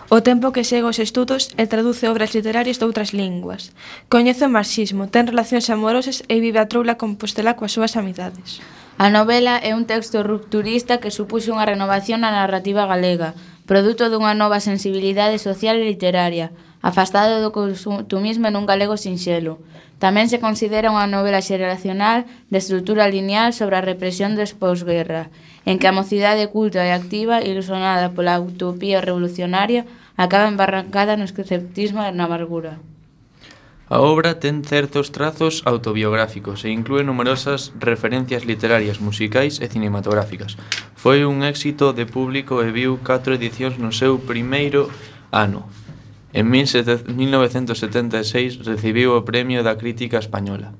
[0.08, 3.76] O tempo que segue os estudos e traduce obras literarias de outras linguas.
[4.08, 8.64] Coñece o marxismo, ten relacións amorosas e vive a troula Compostela coas súas amizades.
[8.96, 13.36] A novela é un texto rupturista que supuxo unha renovación na narrativa galega,
[13.68, 19.62] produto dunha nova sensibilidade social e literaria, afastado do consumismo nun galego sinxelo.
[20.02, 25.30] Tamén se considera unha novela xeracional de estrutura lineal sobre a represión des posguerra,
[25.70, 29.86] en que a mocidade culta e activa, ilusionada pola utopía revolucionaria,
[30.18, 32.82] acaba embarrancada no esceptismo e na amargura.
[33.92, 40.56] A obra ten certos trazos autobiográficos e inclúe numerosas referencias literarias, musicais e cinematográficas.
[40.96, 44.88] Foi un éxito de público e viu catro edicións no seu primeiro
[45.30, 45.68] ano,
[46.34, 50.72] En 1976 recibiu o Premio da Crítica Española.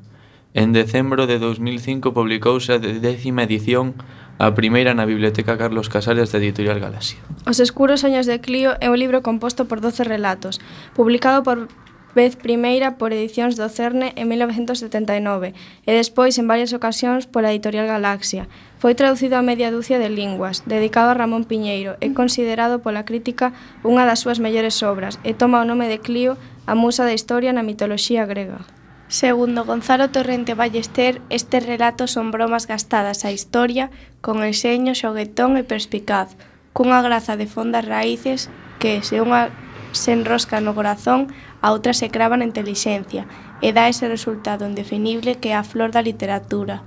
[0.54, 3.96] En decembro de 2005 publicouse a décima edición
[4.40, 7.20] a primeira na Biblioteca Carlos Casares da Editorial Galaxia.
[7.48, 10.60] Os escuros soños de Clio é un libro composto por 12 relatos,
[10.96, 11.68] publicado por
[12.16, 15.56] vez primeira por Edicións do Cerne en 1979
[15.88, 18.52] e despois en varias ocasións pola Editorial Galaxia,
[18.82, 23.54] Foi traducido a media dúcia de linguas, dedicado a Ramón Piñeiro e considerado pola crítica
[23.86, 26.34] unha das súas mellores obras e toma o nome de Clio,
[26.66, 28.66] a musa da historia na mitoloxía grega.
[29.06, 35.64] Segundo Gonzalo Torrente Ballester, estes relatos son bromas gastadas á historia con enxeño xoguetón e
[35.64, 36.34] perspicaz,
[36.74, 38.50] cunha graza de fondas raíces
[38.82, 39.54] que se unha
[39.94, 41.30] se enrosca no corazón,
[41.62, 43.30] a outra se crava na inteligencia,
[43.62, 46.82] e dá ese resultado indefinible que é a flor da literatura.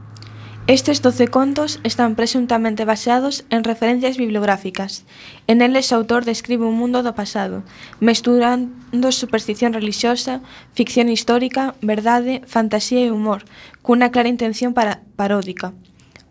[0.66, 5.04] Estes doce contos están presuntamente baseados en referencias bibliográficas.
[5.46, 7.68] En eles o autor describe un mundo do pasado,
[8.00, 10.40] mesturando superstición relixiosa,
[10.72, 13.44] ficción histórica, verdade, fantasía e humor,
[13.84, 15.76] cunha clara intención para paródica.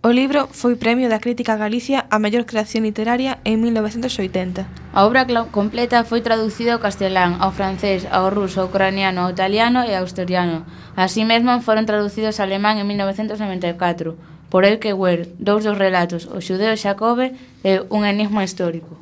[0.01, 4.82] O libro foi premio da Crítica Galicia a mellor creación literaria en 1980.
[4.94, 9.82] A obra completa foi traducida ao castelán, ao francés, ao ruso, ao ucraniano, ao italiano
[9.82, 10.70] e ao asturiano.
[10.94, 14.14] Así mesmo foron traducidos ao alemán en 1994
[14.54, 17.34] por Elke Weir, dous dos relatos, O xudeo Xacobe
[17.66, 18.94] e Un enigma histórico.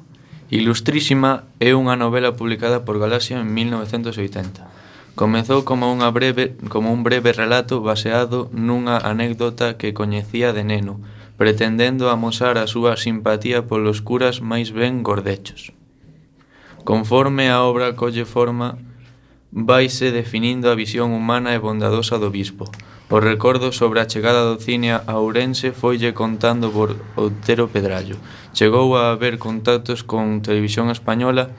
[0.48, 4.64] Ilustrísima é unha novela publicada por Galaxia en 1980.
[5.20, 11.04] Comezou como unha breve como un breve relato baseado nunha anécdota que coñecía de neno,
[11.36, 15.76] pretendendo amosar a súa simpatía polos curas máis ben gordechos.
[16.84, 18.78] Conforme a obra colle forma,
[19.52, 22.66] vaise definindo a visión humana e bondadosa do bispo.
[23.12, 28.16] O recordo sobre a chegada do cine a Ourense foille contando por Outero Pedrallo.
[28.56, 31.52] Chegou a haber contactos con Televisión Española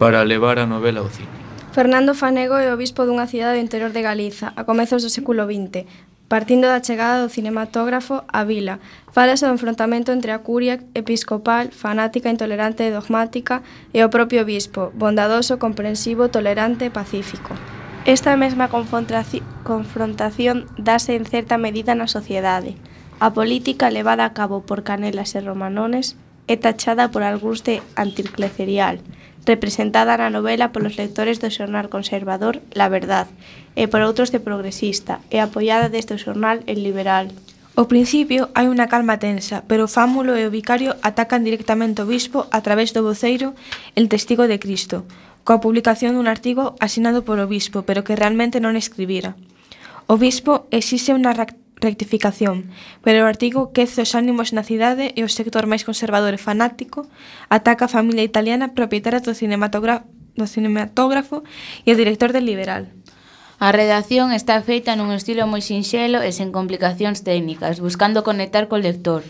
[0.00, 1.28] para levar a novela ao cine.
[1.76, 5.44] Fernando Fanego é o bispo dunha cidade do interior de Galiza, a comezos do século
[5.44, 5.84] XX
[6.28, 8.80] partindo da chegada do cinematógrafo á vila.
[9.14, 13.62] Falase do enfrontamento entre a curia episcopal, fanática, intolerante e dogmática,
[13.94, 17.54] e o propio bispo, bondadoso, comprensivo, tolerante e pacífico.
[18.06, 22.78] Esta mesma confrontación dase en certa medida na sociedade.
[23.18, 26.14] A política levada a cabo por Canelas e Romanones
[26.46, 28.98] é tachada por algúns de anticlecerial,
[29.46, 33.30] representada na novela polos lectores do xornal conservador La Verdad
[33.78, 37.30] e por outros de progresista, e apoiada deste xornal El Liberal.
[37.76, 42.48] Ao principio hai unha calma tensa, pero Fámulo e o vicario atacan directamente o bispo
[42.50, 43.54] a través do voceiro
[43.94, 45.06] El Testigo de Cristo,
[45.46, 49.38] coa publicación dun artigo asinado polo bispo, pero que realmente non escribira.
[50.10, 51.36] O bispo exixe unha
[51.76, 52.72] rectificación,
[53.04, 57.04] pero o artigo quece os ánimos na cidade e o sector máis conservador e fanático
[57.52, 61.44] ataca a familia italiana propietaria do, do cinematógrafo
[61.84, 62.88] e o director del Liberal.
[63.60, 68.76] A redacción está feita nun estilo moi sinxelo e sen complicacións técnicas, buscando conectar co
[68.76, 69.24] lector.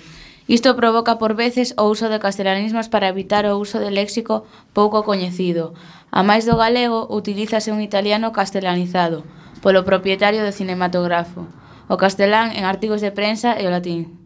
[0.46, 5.02] Isto provoca por veces o uso de castelanismos para evitar o uso de léxico pouco
[5.02, 5.74] coñecido.
[6.14, 9.26] A máis do galego, utilízase un italiano castelanizado,
[9.62, 11.50] polo propietario do cinematógrafo
[11.88, 14.18] o castelán en artigos de prensa e o latín.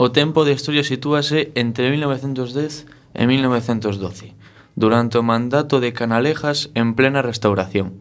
[0.00, 4.32] O tempo de historia sitúase entre 1910 e 1912,
[4.76, 8.00] durante o mandato de Canalejas en plena restauración.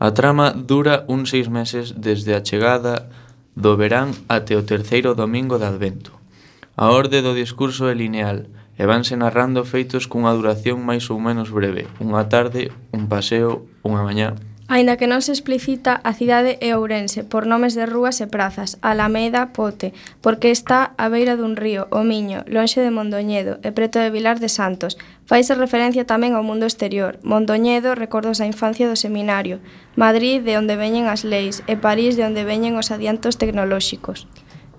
[0.00, 3.08] A trama dura uns seis meses desde a chegada
[3.54, 6.12] do verán até o terceiro domingo de Advento.
[6.74, 11.54] A orde do discurso é lineal e vanse narrando feitos cunha duración máis ou menos
[11.54, 14.34] breve, unha tarde, un paseo, unha mañá.
[14.66, 18.80] Aínda que non se explicita, a cidade é Ourense por nomes de rúas e prazas,
[18.80, 19.92] Alameda, Pote,
[20.24, 24.40] porque está á beira dun río, o Miño, lonxe de Mondoñedo e preto de Vilar
[24.40, 24.96] de Santos.
[25.28, 27.20] Faise referencia tamén ao mundo exterior.
[27.20, 29.60] Mondoñedo, recordos da infancia do seminario,
[30.00, 34.24] Madrid, de onde veñen as leis, e París, de onde veñen os adiantos tecnolóxicos.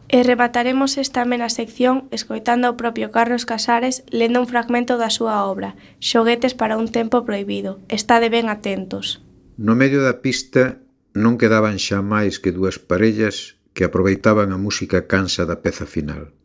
[0.10, 5.46] E rebataremos esta amena sección escoitando ao propio Carlos Casares lendo un fragmento da súa
[5.46, 7.78] obra, Xoguetes para un tempo proibido.
[7.86, 9.25] Estade ben atentos.
[9.58, 10.84] No medio da pista
[11.16, 16.36] non quedaban xa máis que dúas parellas que aproveitaban a música cansa da peza final.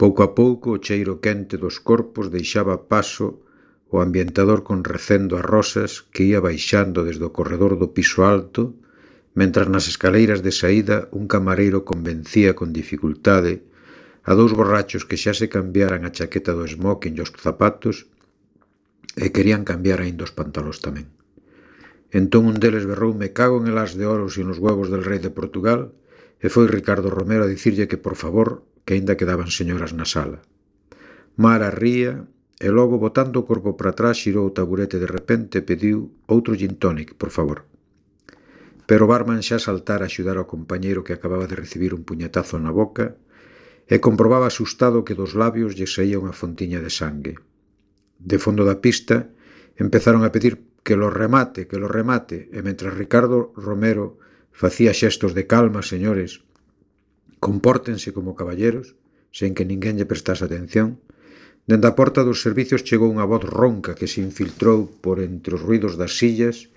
[0.00, 3.44] Pouco a pouco o cheiro quente dos corpos deixaba paso
[3.92, 8.72] o ambientador con recendo a rosas que ía baixando desde o corredor do piso alto,
[9.36, 13.60] mentras nas escaleiras de saída un camareiro convencía con dificultade
[14.24, 18.08] a dous borrachos que xa se cambiaran a chaqueta do smoking e os zapatos
[19.20, 21.15] e querían cambiar aínda os pantalóns tamén.
[22.10, 25.18] Entón un deles berrou me cago en elas de oros e nos huevos del rei
[25.18, 25.90] de Portugal
[26.38, 30.38] e foi Ricardo Romero a dicirlle que por favor que aínda quedaban señoras na sala.
[31.34, 32.24] Mara ría
[32.62, 36.54] e logo botando o corpo para atrás xirou o taburete de repente e pediu outro
[36.54, 37.66] gin tonic, por favor.
[38.86, 42.56] Pero o barman xa saltara a axudar ao compañeiro que acababa de recibir un puñetazo
[42.62, 43.18] na boca
[43.90, 47.34] e comprobaba asustado que dos labios lle saía unha fontiña de sangue.
[48.22, 49.28] De fondo da pista
[49.76, 54.22] empezaron a pedir que lo remate, que lo remate, e mentre Ricardo Romero
[54.54, 56.46] facía xestos de calma, señores,
[57.42, 58.94] compórtense como caballeros,
[59.34, 61.02] sen que ninguén lle prestase atención,
[61.66, 65.64] dende a porta dos servicios chegou unha voz ronca que se infiltrou por entre os
[65.66, 66.70] ruidos das sillas,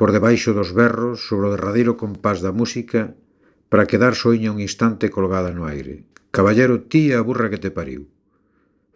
[0.00, 3.12] por debaixo dos berros, sobre o derradeiro compás da música,
[3.68, 6.08] para quedar soiña un instante colgada no aire.
[6.32, 8.08] Caballero, tía, a burra que te pariu.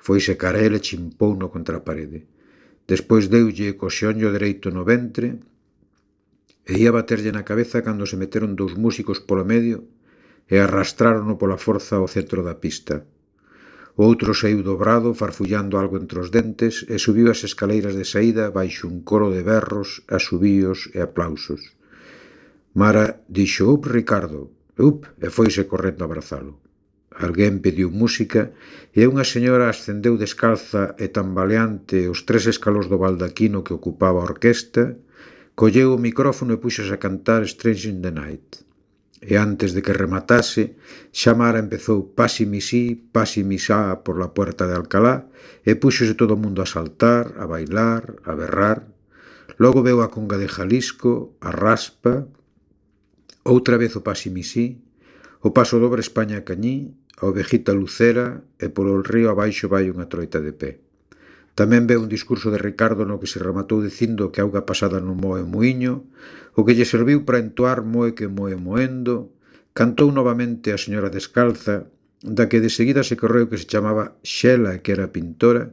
[0.00, 2.24] Foise cara e chimpouno contra a parede.
[2.86, 5.28] Despois deulle co xeonllo dereito no ventre
[6.70, 9.78] e ia baterlle na cabeza cando se meteron dous músicos polo medio
[10.46, 13.02] e arrastrárono pola forza ao centro da pista.
[13.98, 18.52] O outro saiu dobrado, farfullando algo entre os dentes, e subiu as escaleiras de saída
[18.52, 21.62] baixo un coro de berros, asubíos e aplausos.
[22.76, 26.65] Mara dixo, up, Ricardo, up, e foise correndo a abrazalo.
[27.16, 28.52] Alguén pediu música
[28.92, 34.28] e unha señora ascendeu descalza e tambaleante os tres escalos do baldaquino que ocupaba a
[34.28, 35.00] orquesta,
[35.56, 38.68] colleu o micrófono e puxos a cantar Strange in the Night.
[39.24, 40.76] E antes de que rematase,
[41.08, 45.24] Xamara empezou Pasi misí, Pasi misá por la puerta de Alcalá
[45.64, 48.92] e puxose todo o mundo a saltar, a bailar, a berrar.
[49.56, 52.28] Logo veu a conga de Jalisco, a raspa,
[53.40, 54.84] outra vez o Pasi misí,
[55.40, 60.38] o paso dobre España Cañí a ovejita lucera e polo río abaixo vai unha troita
[60.44, 60.70] de pé.
[61.56, 65.16] Tamén ve un discurso de Ricardo no que se rematou dicindo que auga pasada non
[65.16, 66.04] moe muiño,
[66.52, 69.32] o que lle serviu para entoar moe que moe moendo,
[69.72, 71.88] cantou novamente a señora descalza,
[72.20, 75.72] da que de seguida se correu que se chamaba Xela que era pintora,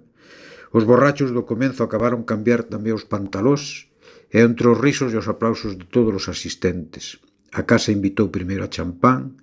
[0.72, 3.92] os borrachos do comenzo acabaron cambiar tamén os pantalós
[4.32, 7.20] e entre os risos e os aplausos de todos os asistentes.
[7.52, 9.36] A casa invitou primeiro a champán,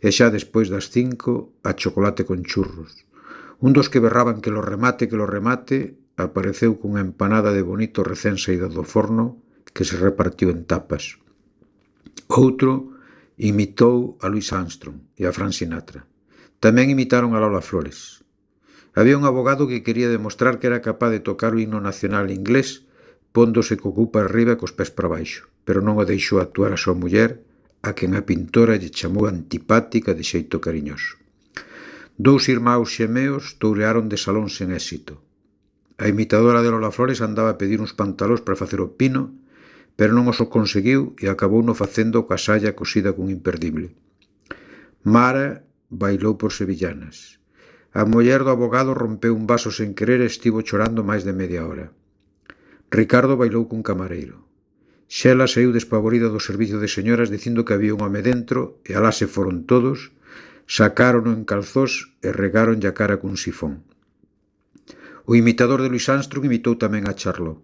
[0.00, 3.06] e xa despois das cinco a chocolate con churros.
[3.60, 8.04] Un dos que berraban que lo remate, que lo remate, apareceu cunha empanada de bonito
[8.04, 9.40] recén saída do forno
[9.72, 11.20] que se repartiu en tapas.
[12.28, 12.96] Outro
[13.36, 16.08] imitou a Louis Armstrong e a Fran Sinatra.
[16.60, 18.24] Tamén imitaron a Lola Flores.
[18.96, 22.88] Había un abogado que quería demostrar que era capaz de tocar o himno nacional inglés
[23.36, 26.80] póndose co cupa arriba e cos pés para baixo, pero non o deixou actuar a
[26.80, 27.44] súa muller
[27.86, 31.22] a quen a pintora lle chamou antipática de xeito cariñoso.
[32.18, 35.22] Dous irmãos xemeos tourearon de salón sen éxito.
[36.02, 39.22] A imitadora de Lola Flores andaba a pedir uns pantalóns para facer o pino,
[39.94, 43.94] pero non os conseguiu e acabou no facendo coa saia cosida cun imperdible.
[45.06, 47.38] Mara bailou por sevillanas.
[47.94, 51.62] A muller do abogado rompeu un vaso sen querer e estivo chorando máis de media
[51.64, 51.94] hora.
[52.90, 54.45] Ricardo bailou cun camareiro.
[55.06, 59.14] Xela saiu despavorida do servicio de señoras dicindo que había un home dentro e alá
[59.14, 60.10] se foron todos,
[60.66, 63.86] sacárono en calzós e regáronlle a cara cun sifón.
[65.26, 67.62] O imitador de Luis Armstrong imitou tamén a Charlot.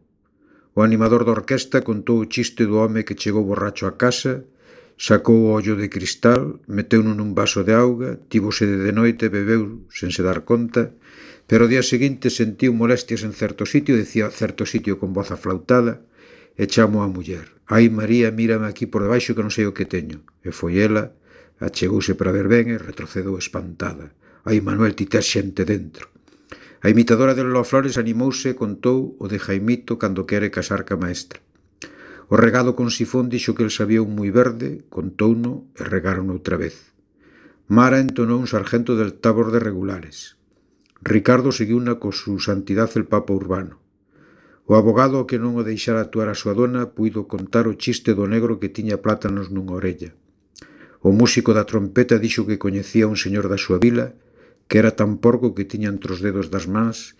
[0.79, 4.47] O animador da orquesta contou o chiste do home que chegou borracho a casa,
[4.95, 9.35] sacou o ollo de cristal, meteu-no nun vaso de auga, tivo sede de noite e
[9.35, 10.95] bebeu sen se dar conta,
[11.51, 16.07] pero ao día seguinte sentiu molestias en certo sitio, decía certo sitio con voz aflautada,
[16.57, 17.49] e chamo a muller.
[17.67, 20.25] Ai, María, mírame aquí por debaixo que non sei o que teño.
[20.45, 21.17] E foi ela,
[21.63, 24.13] achegouse para ver ben e retrocedou espantada.
[24.45, 26.13] Ai, Manuel, ti tes xente dentro.
[26.83, 30.99] A imitadora de Lola Flores animouse e contou o de Jaimito cando quere casar ca
[30.99, 31.39] maestra.
[32.27, 36.57] O regado con sifón dixo que el sabía un moi verde, contouno e regaron outra
[36.59, 36.93] vez.
[37.71, 40.41] Mara entonou un sargento del tabor de regulares.
[41.03, 43.82] Ricardo seguiu na co su santidade el Papa Urbano.
[44.67, 48.31] O abogado que non o deixara actuar a súa dona puido contar o chiste do
[48.31, 50.15] negro que tiña plátanos nunha orella.
[51.03, 54.15] O músico da trompeta dixo que coñecía un señor da súa vila
[54.71, 57.19] que era tan porco que tiña entre os dedos das mans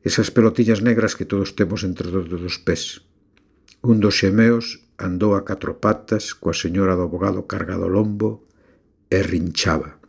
[0.00, 3.04] esas pelotillas negras que todos temos entre os dedos dos pés.
[3.84, 8.48] Un dos xemeos andou a catro patas coa señora do abogado cargado ao lombo
[9.12, 10.00] e rinchaba.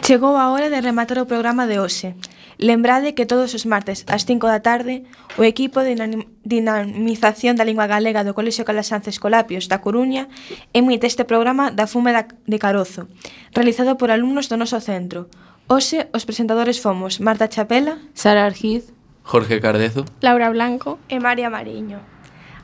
[0.00, 2.14] Chegou a hora de rematar o programa de hoxe.
[2.62, 5.02] Lembrade que todos os martes ás 5 da tarde
[5.34, 5.98] o equipo de
[6.46, 10.30] dinamización da lingua galega do Colexio Calasances Colapios da Coruña
[10.70, 13.10] emite este programa da Fume de Carozo,
[13.50, 15.26] realizado por alumnos do noso centro.
[15.66, 18.94] Hoxe, os presentadores fomos Marta Chapela, Sara Argiz,
[19.26, 21.98] Jorge Cardezo, Laura Blanco e María Mariño.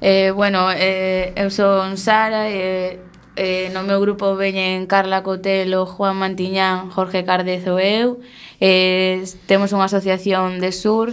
[0.00, 3.00] Eh, bueno, eh, eu son Sara e eh,
[3.36, 8.20] eh, no meu grupo veñen Carla Cotelo, Juan Mantiñán, Jorge Cardezo e eu.
[8.60, 11.12] Eh, temos unha asociación de sur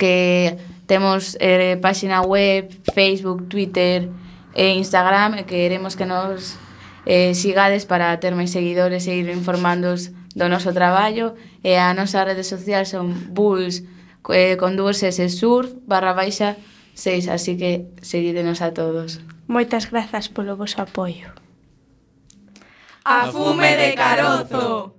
[0.00, 0.56] que
[0.88, 4.08] temos eh, páxina web, Facebook, Twitter
[4.56, 6.56] e Instagram e queremos que nos
[7.04, 12.24] eh, sigades para ter máis seguidores e ir informándos do noso traballo e a nosa
[12.24, 13.84] rede social son Bulls
[14.32, 16.56] eh, con dúas S surf barra baixa
[16.98, 19.22] 6, así que seguídenos a todos.
[19.46, 21.30] Moitas grazas polo vosso apoio.
[23.10, 24.97] A fume de carozo!